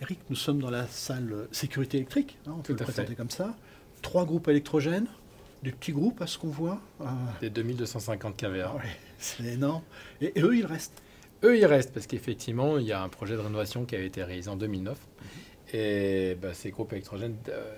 [0.00, 3.14] Eric, nous sommes dans la salle sécurité électrique, hein, on peut Tout le présenter fait.
[3.14, 3.54] comme ça.
[4.02, 5.06] Trois groupes électrogènes,
[5.62, 6.80] des petits groupes à ce qu'on voit.
[7.00, 7.04] Euh,
[7.40, 8.74] Des 2250 kVA.
[8.74, 8.82] ouais,
[9.18, 9.82] c'est énorme.
[10.20, 11.02] Et, et eux, ils restent?
[11.44, 14.22] Eux, ils restent parce qu'effectivement, il y a un projet de rénovation qui a été
[14.22, 14.98] réalisé en 2009.
[15.72, 17.74] Et bah, ces groupes électrogènes euh,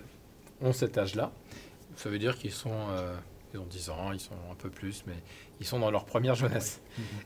[0.61, 1.33] ont cet âge-là.
[1.97, 3.15] Ça veut dire qu'ils sont, euh,
[3.55, 5.15] ils ont 10 ans, ils sont un peu plus, mais
[5.61, 6.81] ils sont dans leur première jeunesse.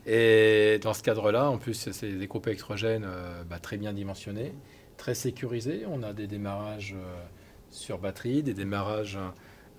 [0.06, 4.54] Et dans ce cadre-là, en plus, c'est des groupes électrogènes euh, bah, très bien dimensionnés,
[4.96, 5.84] très sécurisés.
[5.88, 7.24] On a des démarrages euh,
[7.70, 9.18] sur batterie, des démarrages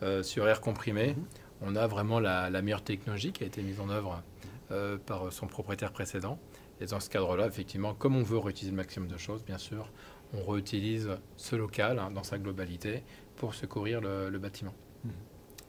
[0.02, 1.16] euh, sur air comprimé.
[1.62, 4.21] On a vraiment la, la meilleure technologie qui a été mise en œuvre
[4.71, 6.40] euh, par son propriétaire précédent.
[6.81, 9.90] Et dans ce cadre-là, effectivement, comme on veut réutiliser le maximum de choses, bien sûr,
[10.34, 13.04] on réutilise ce local hein, dans sa globalité
[13.35, 14.73] pour secourir le, le bâtiment.
[15.05, 15.12] Mhm.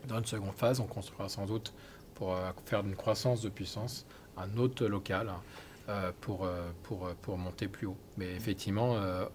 [0.08, 1.74] Dans une seconde phase, on construira sans doute
[2.14, 5.42] pour euh, faire une croissance de puissance un autre local hein,
[5.88, 7.96] euh, pour, euh, pour, euh, pour monter plus haut.
[8.16, 9.26] Mais effectivement, euh,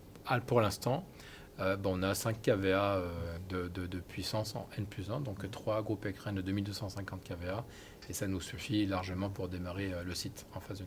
[0.45, 1.05] pour l'instant,
[1.59, 3.09] euh, bon, on a 5 kVA euh,
[3.49, 7.65] de, de- de puissance en N plus 1, donc 3 groupes écrans de 2250 kVA,
[8.09, 10.85] et ça nous suffit largement pour démarrer euh, le site en phase 1.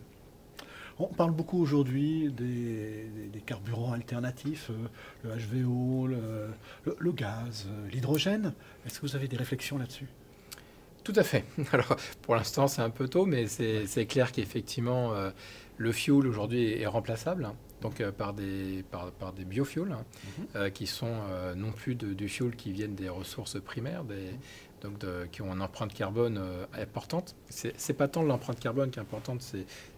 [0.99, 4.89] On parle beaucoup aujourd'hui des, des- des carburants alternatifs, euh,
[5.25, 5.31] le
[5.65, 6.49] HVO, le,
[6.85, 8.53] le- le gaz, euh, l'hydrogène.
[8.87, 10.07] Est-ce que vous avez des réflexions là-dessus?
[11.05, 11.45] Tout à fait.
[11.73, 15.31] Alors, pour l'instant, c'est un peu tôt, mais c'est clair qu'effectivement, euh,
[15.77, 19.93] le fuel aujourd'hui est, est remplaçable hein, donc, euh, par, des, par, par des biofuels
[19.93, 20.05] hein,
[20.57, 24.31] euh, qui sont euh, non plus de- du fuel qui viennent des ressources primaires, des,
[24.81, 26.41] donc de- qui ont une empreinte carbone
[26.81, 27.35] importante.
[27.51, 29.43] C'est pas tant l'empreinte carbone qui est importante,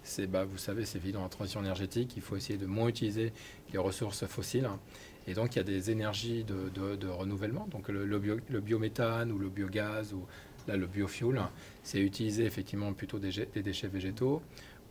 [0.02, 3.32] c'est, bah, vous savez, c'est évident, en transition énergétique, il faut essayer de moins utiliser
[3.72, 4.66] les ressources fossiles.
[4.66, 4.78] hein.
[5.26, 8.60] Et donc, il y a des énergies de, de- renouvellement, donc le, le bio- le
[8.60, 10.26] biométhane ou le biogaz ou
[10.66, 11.42] Là, le biofuel,
[11.82, 14.40] c'est utiliser effectivement plutôt des, des déchets végétaux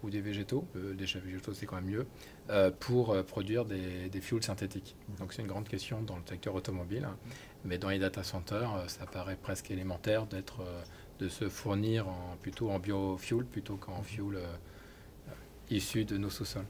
[0.03, 2.05] ou des végétaux, euh, déchets végétaux c'est quand même mieux,
[2.49, 4.95] euh, pour euh, produire des, des fuels synthétiques.
[5.17, 7.17] Donc c'est une grande question dans le secteur automobile, hein.
[7.65, 10.65] mais dans les data centers, euh, ça paraît presque élémentaire d'être,
[11.19, 15.31] de se fournir en, plutôt en biofuel plutôt qu'en fuel euh, euh,
[15.69, 16.65] issu de nos sous-sols.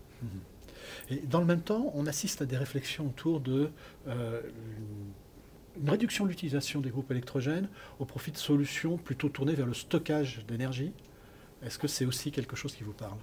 [1.09, 3.71] Et dans le même temps, on assiste à des réflexions autour de
[5.81, 7.67] une réduction de l'utilisation des groupes électrogènes
[7.99, 10.93] au profit de solutions plutôt tournées vers le stockage d'énergie.
[11.65, 13.17] Est-ce que c'est aussi quelque chose qui vous parle?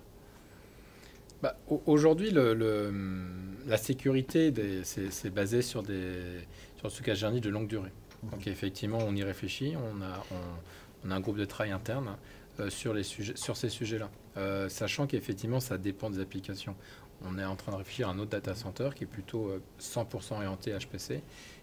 [1.42, 4.52] Bah, au- Aujourd'hui, la sécurité,
[4.84, 6.40] c'est basé sur, des,
[6.78, 7.92] sur stockage d'énergie de longue durée.
[8.30, 12.16] Donc effectivement, on y réfléchit, on a, un groupe de travail interne
[12.60, 12.94] euh, sur,
[13.56, 16.76] ces sujets-là, Euh, sachant qu'effectivement, ça dépend des applications.
[17.24, 19.60] On est en train de réfléchir à un autre data center qui est plutôt euh,
[19.80, 21.22] 100% orienté HPC.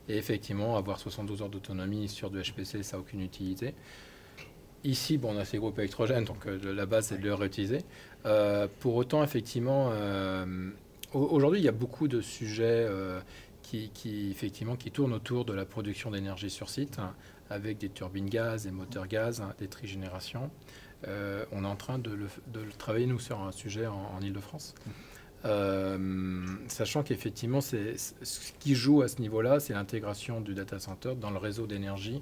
[0.10, 3.74] Et effectivement, avoir 72 heures d'autonomie sur du HPC, ça n'a aucune utilité.
[4.88, 7.80] Ici, bon, on a ces groupes électrogènes, donc euh, la base, c'est de le réutiliser.
[8.26, 10.70] Euh, pour autant, effectivement, euh,
[11.14, 12.88] au- aujourd'hui, il y a beaucoup de sujets
[13.64, 17.14] qui, qui, effectivement, qui tournent autour de la production d'énergie sur site, hein,
[17.50, 20.50] avec des turbines gaz, des moteurs gaz, hein, des trigénérations.
[21.08, 24.12] Euh, on est en train de le, de le travailler, nous, sur un sujet en,
[24.18, 24.74] en Ile-de-France.
[25.46, 27.76] Euh, sachant qu'effectivement, ce
[28.60, 32.22] qui joue à ce niveau-là, c'est l'intégration du data center dans le réseau d'énergie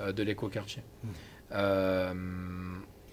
[0.00, 0.82] de l'écoquartier.
[1.02, 1.08] Mm.
[1.52, 2.14] Euh,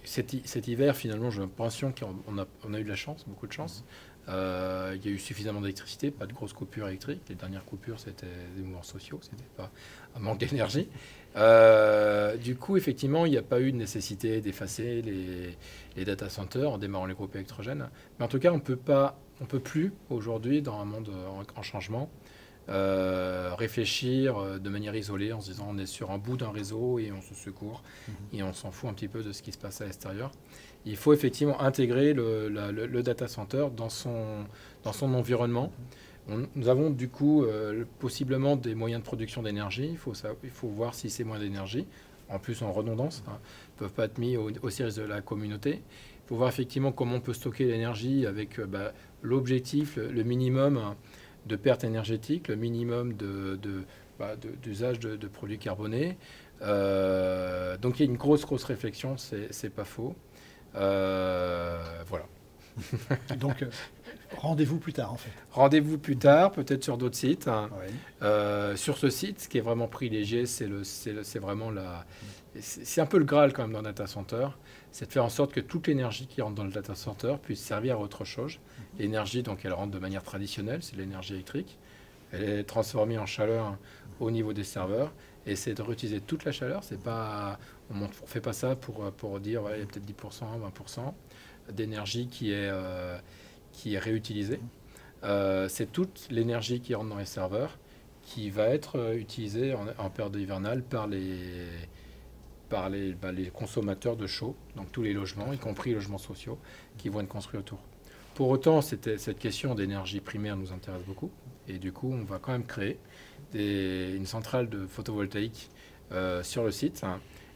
[0.04, 3.26] cet, hi- cet hiver, finalement, j'ai l'impression qu'on a, on a eu de la chance,
[3.28, 3.84] beaucoup de chance.
[4.28, 7.22] Euh, il y a eu suffisamment d'électricité, pas de grosses coupures électriques.
[7.30, 8.26] Les dernières coupures, c'était
[8.56, 9.70] des mouvements sociaux, c'était pas
[10.16, 10.90] un manque d'énergie.
[11.36, 15.56] Euh, du coup, effectivement, il n'y a pas eu de nécessité d'effacer les,
[15.96, 17.88] les data centers en démarrant les groupes électrogènes.
[18.18, 21.44] Mais en tout cas, on peut pas, on peut plus aujourd'hui, dans un monde en,
[21.60, 22.10] en changement,
[22.70, 26.50] euh, réfléchir euh, de manière isolée en se disant on est sur un bout d'un
[26.52, 27.84] réseau et on se secourt
[28.34, 30.32] et on s'en fout un petit peu de ce qui se passe à l'extérieur.
[30.86, 34.46] Il faut effectivement intégrer le, la- le- le data center dans son,
[34.84, 35.72] dans son environnement.
[36.28, 39.90] On- nous avons du coup euh, possiblement des moyens de production d'énergie.
[39.92, 41.86] Il faut, il faut voir si ces moyens d'énergie,
[42.30, 45.82] en plus en redondance, ne peuvent pas être mis au, au service de la communauté.
[46.26, 48.92] Il faut voir effectivement comment on peut stocker l'énergie avec euh, bah,
[49.22, 50.96] l'objectif, le, le minimum hein,
[51.46, 53.14] de perte énergétique, le minimum
[54.20, 56.18] bah, d'usage de, de produits carbonés.
[56.62, 60.16] Euh, donc il y a une grosse, grosse réflexion, c'est, c'est pas faux.
[60.76, 61.78] Euh,
[62.08, 62.26] voilà.
[63.38, 63.70] Donc, euh,
[64.38, 65.32] rendez-vous plus tard, en fait.
[65.52, 67.48] Rendez-vous plus tard, peut-être sur d'autres sites.
[67.48, 67.70] hein.
[68.22, 70.84] Euh, sur ce site, ce qui est vraiment privilégié, c'est, le,
[71.40, 72.06] vraiment la.
[72.60, 74.48] C'est, c'est un peu le Graal quand même dans le data center.
[74.92, 77.60] C'est de faire en sorte que toute l'énergie qui rentre dans le data center puisse
[77.62, 78.60] servir à autre chose.
[78.98, 81.78] L'énergie, donc, elle rentre de manière traditionnelle, c'est l'énergie électrique.
[82.32, 83.78] Elle est transformée en chaleur
[84.20, 85.12] au niveau des serveurs.
[85.48, 86.84] Et c'est de réutiliser toute la chaleur.
[86.84, 87.60] C'est pas,
[87.92, 91.14] on ne fait pas ça pour, pour dire ouais, il y a peut-être 10%, 20%
[91.74, 93.18] d'énergie qui est, euh,
[93.76, 94.60] qui est réutilisée.
[95.24, 97.78] euh, c'est toute l'énergie qui rentre dans les serveurs
[98.22, 101.68] qui va être euh, utilisée en, en période hivernale par les,
[102.70, 106.58] par les, bah, consommateurs de chaud, donc tous les logements, y compris les logements sociaux,
[106.98, 107.80] qui vont être construits autour.
[108.34, 111.32] Pour autant, cette question d'énergie primaire nous intéresse beaucoup.
[111.70, 113.00] Et du coup, on va quand même créer
[113.54, 115.70] une centrale de photovoltaïque
[116.12, 117.02] euh, sur le site.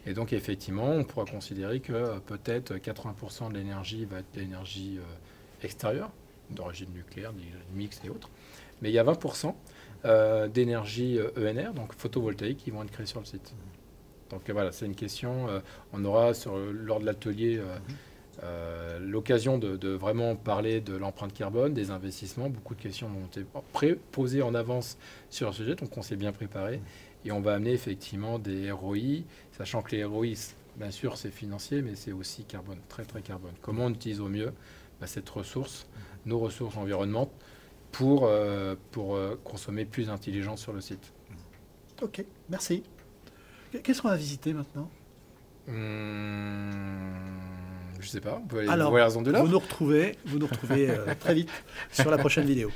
[0.06, 5.00] Et donc, effectivement, on pourra considérer que peut-être 80% de l'énergie va être l'énergie
[5.64, 6.12] extérieure,
[6.50, 8.30] d'origine nucléaire, des mix et autres.
[8.82, 9.54] Mais il y a 20%
[10.06, 13.54] euh, d'énergie euh, ENR, donc photovoltaïque, qui vont être créés sur le site.
[14.30, 15.48] Donc euh, voilà, c'est une question.
[15.50, 15.60] euh,
[15.94, 17.78] on aura sur, lors de l'atelier euh,
[18.44, 22.50] euh, l'occasion de, de vraiment parler de l'empreinte carbone, des investissements.
[22.50, 24.98] Beaucoup de questions ont été posées en avance
[25.30, 26.82] sur le sujet, donc on s'est bien préparé.
[27.26, 30.36] Et on va amener effectivement des ROI, sachant que les ROI,
[30.78, 33.52] bien sûr, c'est financier, mais c'est aussi carbone, très très carbone.
[33.62, 34.54] Comment on utilise au mieux
[35.00, 35.88] bah, cette ressource,
[36.26, 37.34] nos ressources environnementales,
[37.92, 41.14] pour, euh, pour euh, consommer plus intelligent sur le site.
[42.02, 42.84] Ok, merci.
[43.84, 44.90] Qu'est-ce qu'on va visiter maintenant?
[45.68, 47.14] Hum,
[48.00, 49.42] je sais pas, on peut aller Alors, voir la zone de là.
[49.42, 51.50] Vous nous retrouvez, vous nous retrouvez euh, très vite
[51.92, 52.72] sur la prochaine vidéo.